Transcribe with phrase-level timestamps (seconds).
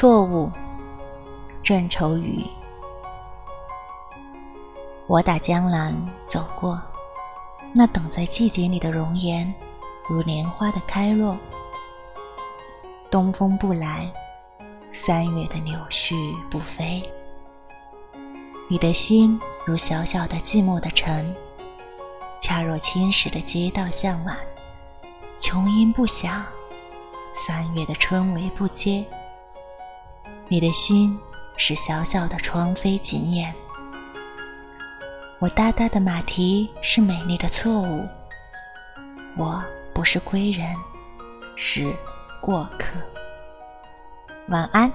[0.00, 0.50] 错误，
[1.62, 2.42] 郑愁予。
[5.06, 5.94] 我打江南
[6.26, 6.80] 走过，
[7.74, 9.54] 那等在季节里的容颜，
[10.08, 11.36] 如莲花的开落。
[13.10, 14.10] 东风不来，
[14.90, 17.02] 三月的柳絮不飞。
[18.70, 21.36] 你的心如小小的寂寞的城，
[22.40, 24.34] 恰若青石的街道向晚，
[25.36, 26.42] 琼音不响。
[27.34, 29.04] 三月的春雷不接，
[30.52, 31.16] 你的心
[31.56, 33.54] 是小小的窗扉紧掩。
[35.38, 38.08] 我哒哒的马蹄是美丽的错误，
[39.36, 39.62] 我
[39.94, 40.74] 不是归人，
[41.54, 41.94] 是
[42.40, 42.98] 过客。
[44.48, 44.92] 晚安。